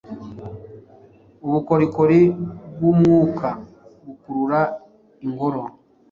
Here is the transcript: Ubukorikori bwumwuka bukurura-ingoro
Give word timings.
Ubukorikori 1.45 2.19
bwumwuka 2.75 3.49
bukurura-ingoro 4.05 5.63